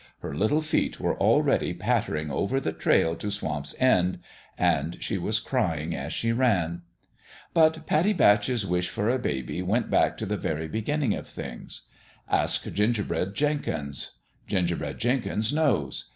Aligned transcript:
Her 0.23 0.33
little 0.35 0.61
feet 0.63 0.99
were 0.99 1.15
already 1.19 1.75
pattering 1.75 2.31
over 2.31 2.59
the 2.59 2.71
trail 2.73 3.15
to 3.17 3.29
Swamp's 3.29 3.75
End; 3.79 4.17
and 4.57 4.97
she 4.99 5.19
was 5.19 5.39
crying 5.39 5.95
as 5.95 6.11
she 6.11 6.31
ran. 6.31 6.81
But 7.53 7.85
Pattie 7.85 8.11
Batch's 8.13 8.65
wish 8.65 8.89
for 8.89 9.09
a 9.11 9.19
baby 9.19 9.61
went 9.61 9.91
back 9.91 10.17
to 10.17 10.25
the 10.25 10.37
very 10.37 10.67
beginnings 10.67 11.19
of 11.19 11.27
things. 11.27 11.83
Ask 12.27 12.63
Ginger 12.63 13.03
"The 13.03 13.09
WISTFUL 13.09 13.15
HEART 13.15 13.19
91 13.19 13.25
bread 13.27 13.35
Jenkins. 13.35 14.11
Gingerbread 14.47 14.97
Jenkins 14.97 15.53
knows. 15.53 16.09